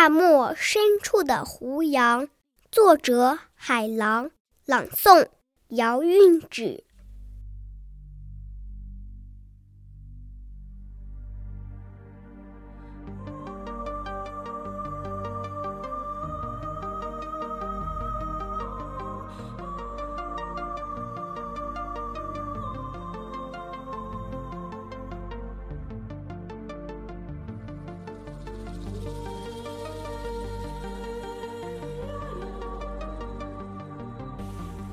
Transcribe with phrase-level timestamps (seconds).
[0.00, 2.30] 大漠深处的胡杨，
[2.72, 4.30] 作者海狼，
[4.64, 5.28] 朗诵
[5.68, 6.84] 姚韵芷。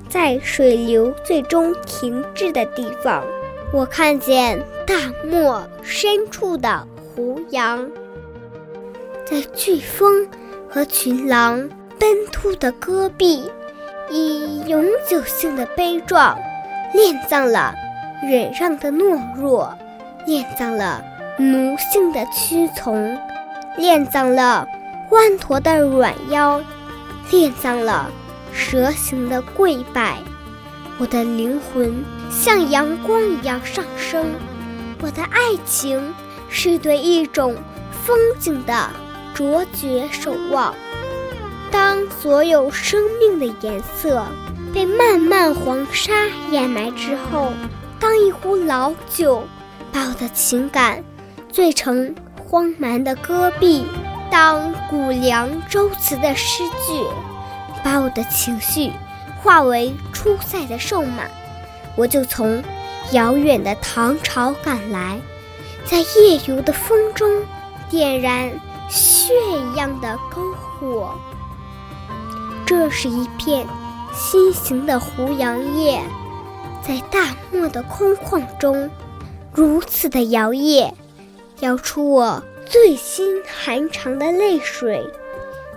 [0.08, 3.22] 在水流最终停滞的地方，
[3.72, 7.86] 我看见大漠深处的胡杨，
[9.26, 10.26] 在飓风
[10.68, 11.68] 和群狼
[11.98, 13.50] 奔突的戈壁，
[14.10, 16.38] 以永久性的悲壮，
[16.94, 17.74] 殓葬了
[18.22, 19.70] 忍让的懦弱，
[20.26, 21.04] 殓葬了
[21.38, 23.14] 奴性的屈从，
[23.76, 24.66] 殓葬了
[25.10, 26.62] 弯驼的软腰，
[27.30, 28.10] 殓葬了。
[28.58, 30.18] 蛇形的跪拜，
[30.98, 34.26] 我的灵魂像阳光一样上升。
[35.00, 36.12] 我的爱情
[36.48, 37.54] 是对一种
[38.04, 38.90] 风景的
[39.32, 40.74] 卓绝守望。
[41.70, 44.26] 当所有生命的颜色
[44.74, 46.12] 被漫漫黄沙
[46.50, 47.52] 掩埋之后，
[48.00, 49.44] 当一壶老酒
[49.92, 51.04] 把我的情感
[51.52, 52.12] 醉成
[52.44, 53.86] 荒蛮的戈壁，
[54.32, 57.04] 当古凉周词的诗句。
[57.88, 58.92] 把我的情绪
[59.40, 61.24] 化为出塞的瘦马，
[61.96, 62.62] 我就从
[63.12, 65.18] 遥远的唐朝赶来，
[65.86, 67.42] 在夜游的风中
[67.88, 68.50] 点燃
[68.90, 71.14] 血一样的篝火。
[72.66, 73.66] 这是一片
[74.12, 76.02] 心形的胡杨叶，
[76.86, 78.90] 在大漠的空旷中
[79.50, 80.92] 如此的摇曳，
[81.60, 85.02] 摇出我最心寒长的泪水，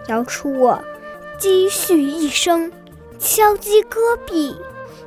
[0.09, 0.77] 摇出我。
[1.41, 2.71] 积蓄一生，
[3.17, 4.55] 敲击戈壁，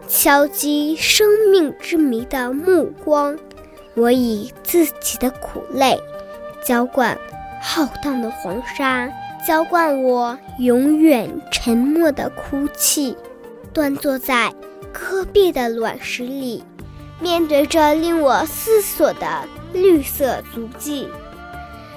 [0.08, 3.38] 敲击生命之谜的目光。
[3.94, 5.96] 我以自己的苦泪，
[6.64, 7.16] 浇灌
[7.62, 9.08] 浩荡的黄沙，
[9.46, 13.16] 浇灌我永远沉默的哭泣。
[13.72, 14.52] 端坐在
[14.92, 16.64] 戈壁的卵石里，
[17.20, 21.08] 面对着令我思索的绿色足迹，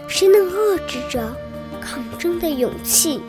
[0.07, 1.35] 谁能遏制着
[1.81, 3.19] 抗争的勇气？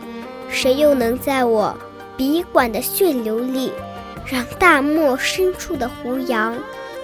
[0.50, 1.76] 谁又能在我
[2.16, 3.72] 笔管的血流里，
[4.26, 6.56] 让大漠深处的胡杨，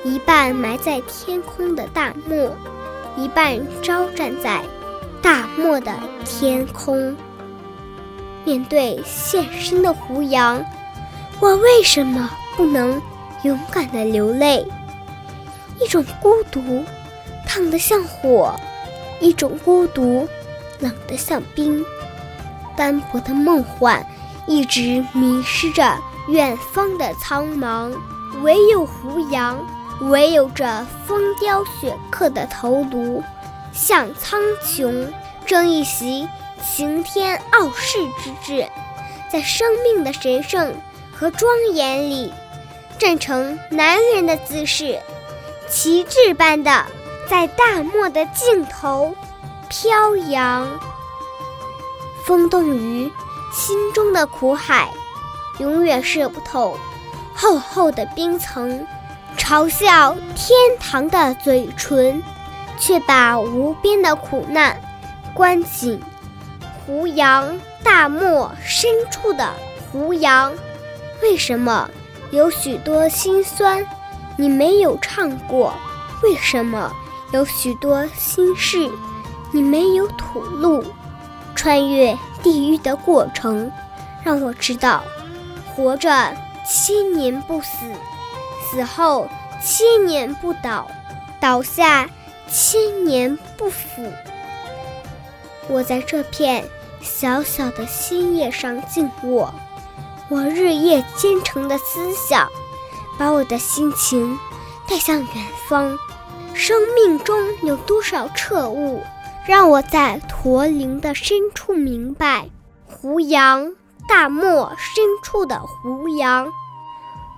[0.05, 2.50] 一半埋在天空的大漠，
[3.16, 4.62] 一半招展在
[5.22, 5.93] 大漠的
[6.25, 7.16] 天空？
[8.44, 10.65] 面对现身的胡杨，
[11.41, 13.00] 我为什么不能
[13.43, 14.66] 勇敢的流泪？
[15.81, 16.84] 一种孤独，
[17.47, 18.50] 烫得像火；
[19.21, 20.28] 一种孤独，
[20.81, 21.84] 冷得像冰。
[22.76, 24.04] 斑驳的梦幻，
[24.46, 25.98] 一直迷失着
[26.28, 27.92] 远方的苍茫。
[28.42, 29.58] 唯有胡杨，
[30.00, 30.66] 唯有这
[31.06, 33.22] 风雕雪刻的头颅，
[33.72, 35.06] 向苍穹
[35.46, 36.28] 争一席
[36.62, 38.68] 擎天傲世之志，
[39.30, 40.74] 在生命的神圣
[41.12, 42.32] 和庄严里，
[42.98, 44.98] 站成男人的姿势，
[45.68, 46.84] 旗帜般的
[47.30, 49.14] 在大漠的尽头
[49.68, 50.68] 飘扬。
[52.24, 53.10] 风冻于
[53.52, 54.90] 心中的苦海，
[55.58, 56.76] 永远射不透
[57.34, 58.80] 厚厚的冰层；
[59.36, 62.22] 嘲笑天堂的嘴唇，
[62.78, 64.80] 却把无边的苦难
[65.34, 66.00] 关紧。
[66.86, 69.50] 胡杨，大漠深处的
[69.92, 70.52] 胡杨，
[71.22, 71.91] 为什么
[72.30, 73.86] 有许多心酸
[74.36, 75.74] 你没有唱过？
[76.22, 76.91] 为什么
[77.32, 78.91] 有许多心事
[79.52, 80.82] 你没有吐露？
[81.64, 83.72] 穿越地狱的过程，
[84.22, 85.02] 让我知道，
[85.75, 86.36] 活着
[86.69, 87.86] 千年不死，
[88.70, 89.26] 死后
[89.64, 90.86] 千年不倒，
[91.41, 92.06] 倒下
[92.50, 94.12] 千年不腐。
[95.66, 96.69] 我在这片
[97.00, 99.54] 小小的心叶上静卧，
[100.28, 102.47] 我日夜兼程的思想，
[103.18, 104.39] 把我的心情
[104.86, 105.97] 带向远方。
[106.53, 109.03] 生命中有多少彻悟？
[109.46, 112.48] 让我在驼铃的深处明白，
[112.86, 113.74] 胡杨，
[114.08, 116.50] 大漠深处的胡杨，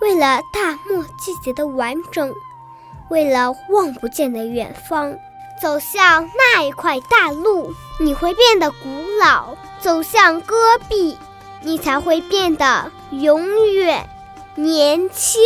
[0.00, 2.32] 为了大漠季节的完整，
[3.10, 5.18] 为了望不见的远方，
[5.60, 8.76] 走向那一块大陆，你会变得古
[9.20, 11.18] 老；走向戈壁，
[11.62, 14.08] 你才会变得永远
[14.54, 15.42] 年轻。